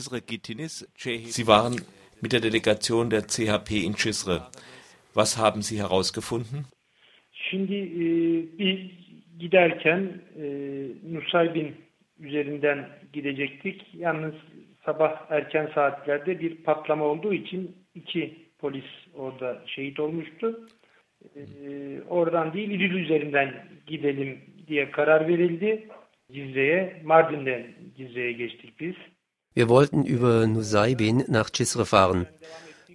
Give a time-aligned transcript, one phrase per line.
[0.00, 1.80] Sie waren
[2.20, 4.48] mit der Delegation der CHP in Cizre.
[5.14, 6.66] Was haben Sie herausgefunden?
[7.32, 8.06] Şimdi e,
[8.58, 8.78] biz
[9.38, 10.44] giderken e,
[11.12, 11.74] Nusaybin
[12.18, 13.94] üzerinden gidecektik.
[13.94, 14.34] Yalnız
[14.84, 18.84] sabah erken saatlerde bir patlama olduğu için iki polis
[19.14, 20.68] orada şehit olmuştu.
[21.36, 21.40] E,
[22.08, 23.54] oradan değil İdil üzerinden
[23.86, 25.88] gidelim diye karar verildi.
[26.32, 27.66] Cizre'ye, Mardin'den
[27.96, 28.94] Cizre'ye geçtik biz.
[29.54, 32.26] Wir wollten über Nusaybin nach Cizre fahren.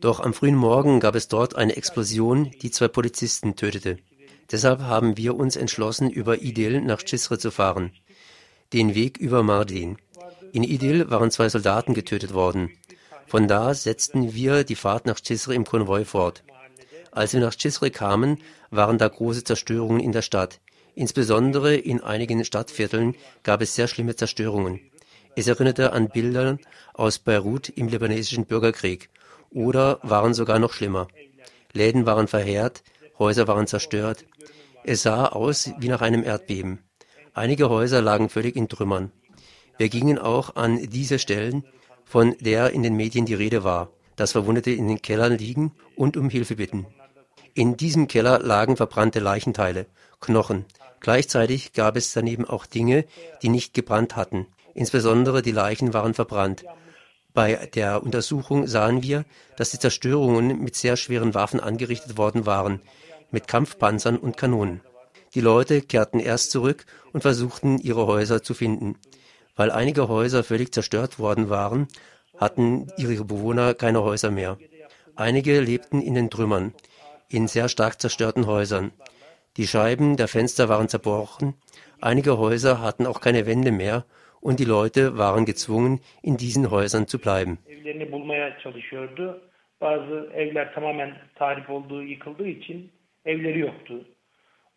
[0.01, 3.97] Doch am frühen Morgen gab es dort eine Explosion, die zwei Polizisten tötete.
[4.51, 7.91] Deshalb haben wir uns entschlossen, über Idil nach Cizre zu fahren.
[8.73, 9.97] Den Weg über Mardin.
[10.51, 12.71] In Idil waren zwei Soldaten getötet worden.
[13.25, 16.43] Von da setzten wir die Fahrt nach Cizre im Konvoi fort.
[17.11, 20.59] Als wir nach Cizre kamen, waren da große Zerstörungen in der Stadt.
[20.93, 24.81] Insbesondere in einigen Stadtvierteln gab es sehr schlimme Zerstörungen.
[25.39, 26.57] Es erinnerte an Bilder
[26.93, 29.09] aus Beirut im libanesischen Bürgerkrieg
[29.49, 31.07] oder waren sogar noch schlimmer.
[31.71, 32.83] Läden waren verheert,
[33.17, 34.25] Häuser waren zerstört.
[34.83, 36.79] Es sah aus wie nach einem Erdbeben.
[37.33, 39.13] Einige Häuser lagen völlig in Trümmern.
[39.77, 41.63] Wir gingen auch an diese Stellen,
[42.03, 46.17] von der in den Medien die Rede war, dass Verwundete in den Kellern liegen und
[46.17, 46.85] um Hilfe bitten.
[47.53, 49.85] In diesem Keller lagen verbrannte Leichenteile,
[50.19, 50.65] Knochen.
[50.99, 53.05] Gleichzeitig gab es daneben auch Dinge,
[53.41, 54.47] die nicht gebrannt hatten.
[54.79, 56.63] Insbesondere die Leichen waren verbrannt.
[57.33, 59.25] Bei der Untersuchung sahen wir,
[59.57, 62.81] dass die Zerstörungen mit sehr schweren Waffen angerichtet worden waren,
[63.29, 64.79] mit Kampfpanzern und Kanonen.
[65.35, 68.95] Die Leute kehrten erst zurück und versuchten, ihre Häuser zu finden.
[69.53, 71.89] Weil einige Häuser völlig zerstört worden waren,
[72.37, 74.57] hatten ihre Bewohner keine Häuser mehr.
[75.17, 76.73] Einige lebten in den Trümmern,
[77.27, 78.93] in sehr stark zerstörten Häusern.
[79.57, 81.55] Die Scheiben der Fenster waren zerbrochen,
[81.99, 84.05] einige Häuser hatten auch keine Wände mehr
[84.41, 87.57] und die Leute waren gezwungen, in diesen Häusern zu bleiben.
[89.81, 92.91] Bazı evler tamamen tahrip olduğu, yıkıldığı için
[93.25, 94.05] evleri yoktu.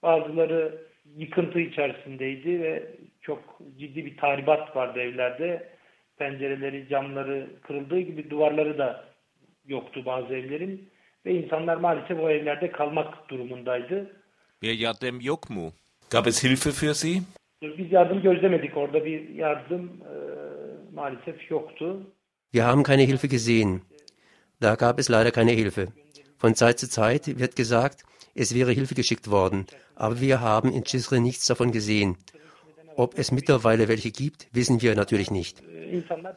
[0.03, 0.83] Bazıları
[1.17, 2.91] yıkıntı içerisindeydi ve
[3.23, 5.69] çok ciddi bir tahribat vardı evlerde.
[6.17, 9.05] Pencereleri, camları kırıldığı gibi duvarları da
[9.67, 10.91] yoktu bazı evlerin.
[11.27, 14.11] Ve insanlar maalesef o evlerde kalmak durumundaydı.
[14.63, 15.73] Bir yardım yok mu?
[16.11, 17.23] Gab es Hilfe für Sie?
[17.63, 18.77] Biz yardım gözlemedik.
[18.77, 20.15] Orada bir yardım e,
[20.95, 22.01] maalesef yoktu.
[22.53, 23.81] Wir haben keine Hilfe gesehen.
[24.63, 25.87] Da gab es leider keine Hilfe.
[26.39, 28.03] Von Zeit zu Zeit wird gesagt,
[28.35, 32.17] es wäre Hilfe geschickt worden, aber wir haben in Cizre nichts davon gesehen.
[32.97, 35.63] Ob es mittlerweile welche gibt, wissen wir natürlich nicht.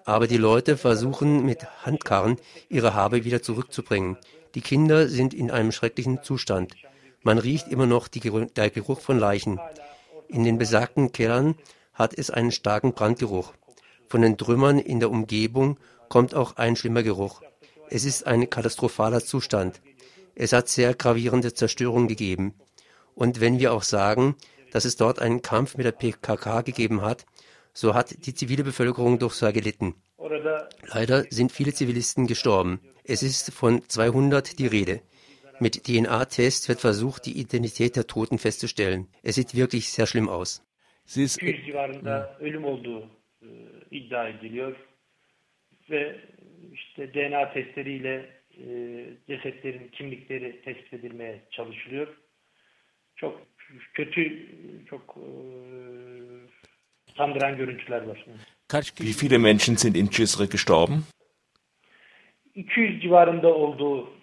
[0.06, 2.38] Aber die Leute versuchen mit Handkarren
[2.70, 4.18] ihre Habe wieder zurückzubringen.
[4.56, 6.76] Die Kinder sind in einem schrecklichen Zustand.
[7.24, 8.22] Man riecht immer noch die,
[8.56, 9.60] der Geruch von Leichen.
[10.28, 11.56] In den besagten Kellern
[11.94, 13.54] hat es einen starken Brandgeruch.
[14.08, 15.78] Von den Trümmern in der Umgebung
[16.10, 17.42] kommt auch ein schlimmer Geruch.
[17.90, 19.82] Es ist ein katastrophaler Zustand.
[20.36, 22.56] Es hat sehr gravierende Zerstörungen gegeben.
[23.14, 24.36] Und wenn wir auch sagen,
[24.72, 27.26] dass es dort einen Kampf mit der PKK gegeben hat,
[27.74, 29.96] so hat die zivile Bevölkerung sehr gelitten.
[30.88, 32.80] Leider sind viele Zivilisten gestorben.
[33.04, 35.02] Es ist von 200 die Rede.
[35.60, 39.08] Mit DNA-Test wird versucht, die Identität der Toten festzustellen.
[39.24, 40.62] Es sieht wirklich sehr schlimm aus.
[41.06, 43.10] Sie ist civarında ölüm olduğu
[43.42, 43.48] e,
[43.92, 44.76] iddia ediliyor
[45.90, 46.20] ve
[46.74, 48.66] işte DNA testleriyle e,
[49.28, 52.08] cesetlerin kimlikleri tespit edilmeye çalışılıyor.
[53.16, 53.42] Çok
[53.94, 54.48] kötü,
[54.90, 55.28] çok e,
[57.18, 58.26] sandıran görüntüler var.
[58.98, 61.04] Wie viele Menschen sind in Cizre gestorben?
[62.56, 64.15] 200 civarında olduğu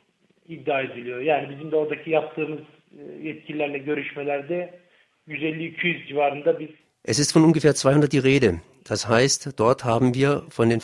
[0.49, 1.21] iddia ediliyor.
[1.21, 2.61] Yani bizim de oradaki yaptığımız
[2.99, 4.75] e, yetkililerle görüşmelerde
[5.29, 6.69] 150-200 civarında biz
[7.05, 8.61] Es ist von ungefähr 200 die Rede.
[8.85, 10.81] Das heißt, dort haben wir von den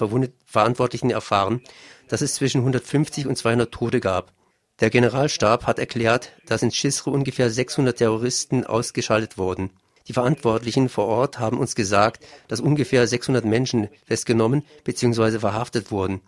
[0.47, 1.61] Verantwortlichen erfahren,
[2.09, 4.33] dass es zwischen 150 und 200 Tote gab.
[4.81, 9.71] Der Generalstab hat erklärt, dass in Schisre ungefähr 600 Terroristen ausgeschaltet wurden.
[10.09, 15.39] Die Verantwortlichen vor Ort haben uns gesagt, dass ungefähr 600 Menschen festgenommen bzw.
[15.39, 16.21] verhaftet wurden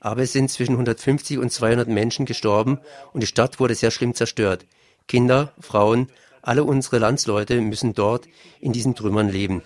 [0.00, 2.80] aber es sind zwischen 150 und 200 Menschen gestorben
[3.12, 4.66] und die Stadt wurde sehr schlimm zerstört.
[5.08, 6.08] Kinder, Frauen,
[6.42, 8.28] alle unsere Landsleute müssen dort
[8.60, 9.62] in diesen Trümmern leben.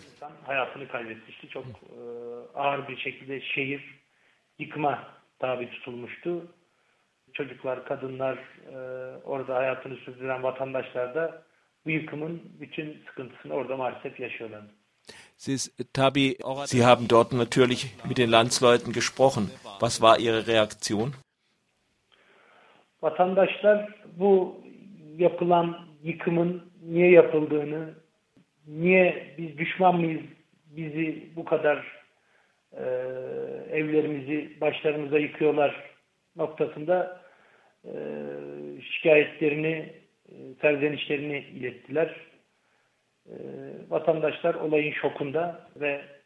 [7.32, 8.38] Çocuklar, kadınlar,
[9.24, 11.42] orada hayatını sürdüren vatandaşlar da
[11.84, 14.62] bu yıkımın bütün sıkıntısını orada maalesef yaşıyorlar.
[15.36, 19.50] Sie haben dort natürlich mit den Landsleuten gesprochen.
[19.80, 21.12] Was war Ihre Reaktion?
[23.02, 24.60] Vatandaşlar bu
[25.16, 27.94] yapılan yıkımın niye yapıldığını,
[28.66, 30.22] niye biz düşman mıyız,
[30.66, 31.86] bizi bu kadar
[32.72, 32.84] e,
[33.70, 35.90] evlerimizi başlarımıza yıkıyorlar
[36.36, 37.20] noktasında
[37.84, 37.92] e,
[38.92, 39.92] şikayetlerini,
[40.28, 40.54] e,
[41.38, 42.16] ilettiler.
[43.26, 43.34] E,
[43.88, 46.19] vatandaşlar olayın şokunda ve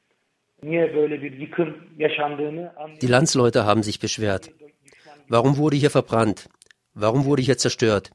[3.02, 4.50] Die Landsleute haben sich beschwert.
[5.28, 6.48] Warum wurde hier verbrannt?
[6.94, 8.12] Warum wurde hier zerstört?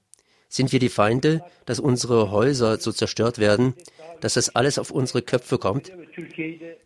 [0.48, 3.76] Sind wir die Feinde, dass unsere Häuser so zerstört werden,
[4.20, 5.92] dass das alles auf unsere Köpfe kommt?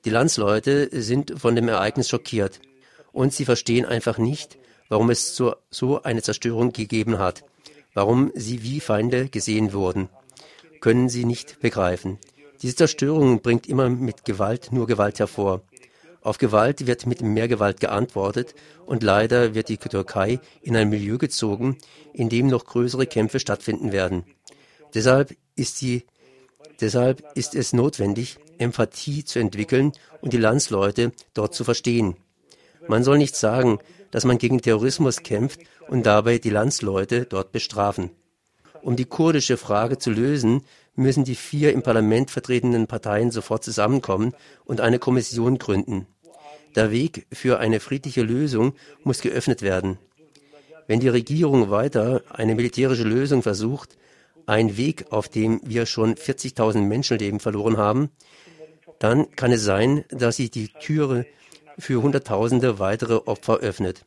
[0.04, 2.60] Die Landsleute sind von dem Ereignis schockiert
[3.14, 4.58] und sie verstehen einfach nicht,
[4.90, 7.46] warum es so, so eine Zerstörung gegeben hat,
[7.94, 10.10] warum sie wie Feinde gesehen wurden.
[10.82, 12.20] Können sie nicht begreifen.
[12.64, 15.64] Diese Zerstörung bringt immer mit Gewalt nur Gewalt hervor.
[16.22, 18.56] Auf Gewalt wird mit mehr Gewalt geantwortet
[18.86, 21.78] und leider wird die Türkei in ein Milieu gezogen,
[22.14, 24.24] in dem noch größere Kämpfe stattfinden werden.
[24.94, 26.06] Deshalb ist, die,
[26.80, 32.16] deshalb ist es notwendig, Empathie zu entwickeln und die Landsleute dort zu verstehen.
[32.88, 33.80] Man soll nicht sagen,
[34.12, 38.12] dass man gegen Terrorismus kämpft und dabei die Landsleute dort bestrafen.
[38.82, 40.64] Um die kurdische Frage zu lösen,
[40.96, 44.34] müssen die vier im Parlament vertretenen Parteien sofort zusammenkommen
[44.66, 46.08] und eine Kommission gründen.
[46.76, 48.74] Der Weg für eine friedliche Lösung
[49.04, 49.98] muss geöffnet werden.
[50.88, 53.98] Wenn die Regierung weiter eine militärische Lösung versucht,
[54.46, 58.10] ein Weg, auf dem wir schon 40.000 Menschenleben verloren haben,
[59.00, 61.26] dann kann es sein, dass sie die Türe
[61.78, 64.06] für Hunderttausende weitere Opfer öffnet.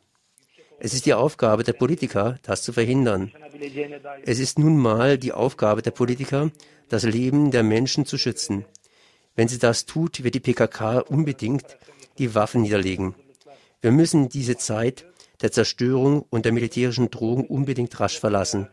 [0.79, 3.33] Es ist die Aufgabe der Politiker, das zu verhindern.
[4.25, 6.51] Es ist nun mal die Aufgabe der Politiker,
[6.89, 8.65] das Leben der Menschen zu schützen.
[9.35, 11.79] Wenn sie das tut, wird die PKK unbedingt
[12.19, 13.15] die Waffen niederlegen.
[13.81, 15.07] Wir müssen diese Zeit
[15.43, 18.69] der Zerstörung und der militärischen Drohung unbedingt rasch verlassen.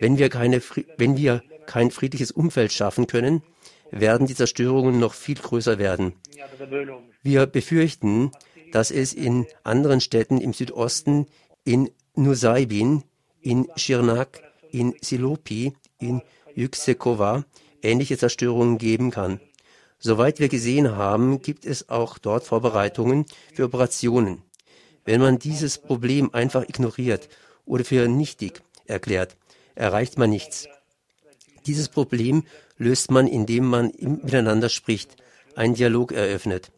[0.00, 0.62] Wenn wir, keine,
[0.96, 3.42] wenn wir kein friedliches Umfeld schaffen können,
[3.90, 6.14] werden die Zerstörungen noch viel größer werden.
[7.22, 8.32] Wir befürchten,
[8.72, 11.26] dass es in anderen Städten im Südosten,
[11.64, 13.04] in Nusaybin,
[13.40, 16.22] in Schirnak, in Silopi, in
[16.56, 17.44] Yüksekova
[17.82, 19.40] ähnliche Zerstörungen geben kann.
[19.98, 24.42] Soweit wir gesehen haben, gibt es auch dort Vorbereitungen für Operationen.
[25.04, 27.28] Wenn man dieses Problem einfach ignoriert
[27.64, 29.36] oder für nichtig erklärt,
[29.74, 30.68] erreicht man nichts.
[31.66, 32.44] Dieses Problem
[32.78, 35.16] löst man, indem man miteinander spricht,
[35.54, 36.72] einen Dialog eröffnet.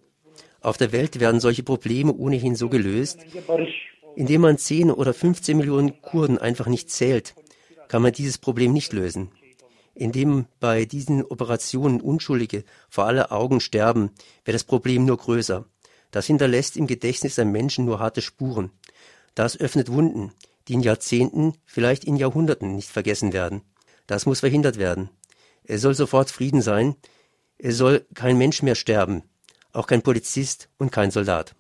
[0.65, 3.25] Auf der Welt werden solche Probleme ohnehin so gelöst,
[4.17, 7.37] indem man 10 oder 15 Millionen Kurden einfach nicht zählt,
[7.87, 9.31] kann man dieses Problem nicht lösen
[9.95, 14.11] indem bei diesen Operationen Unschuldige vor aller Augen sterben,
[14.45, 15.65] wird das Problem nur größer.
[16.11, 18.71] Das hinterlässt im Gedächtnis der Menschen nur harte Spuren.
[19.35, 20.33] Das öffnet Wunden,
[20.69, 23.63] die in Jahrzehnten, vielleicht in Jahrhunderten nicht vergessen werden.
[24.07, 25.11] Das muss verhindert werden.
[25.65, 26.95] Es soll sofort Frieden sein.
[27.59, 29.23] Es soll kein Mensch mehr sterben,
[29.75, 31.55] auch kein Polizist und kein Soldat.